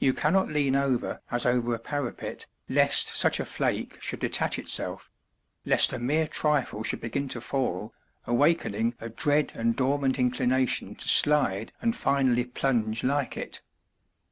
You 0.00 0.14
cannot 0.14 0.48
lean 0.48 0.74
over 0.74 1.22
as 1.30 1.46
over 1.46 1.76
a 1.76 1.78
parapet, 1.78 2.48
lest 2.68 3.06
such 3.06 3.38
a 3.38 3.44
flake 3.44 4.02
should 4.02 4.18
detach 4.18 4.58
itself 4.58 5.12
lest 5.64 5.92
a 5.92 6.00
mere 6.00 6.26
trifle 6.26 6.82
should 6.82 7.00
begin 7.00 7.28
to 7.28 7.40
fall, 7.40 7.94
awakening 8.26 8.96
a 8.98 9.08
dread 9.08 9.52
and 9.54 9.76
dormant 9.76 10.18
inclination 10.18 10.96
to 10.96 11.06
slide 11.08 11.72
and 11.80 11.94
finally 11.94 12.46
plunge 12.46 13.04
like 13.04 13.36
it. 13.36 13.62